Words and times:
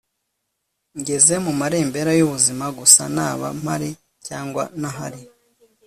ngeze 0.99 1.35
mu 1.45 1.51
marembera 1.59 2.11
yubuzima 2.19 2.65
gusa 2.77 3.01
naba 3.15 3.47
mpari 3.59 3.89
cyangwa 4.27 4.63
ntahari 4.79 5.21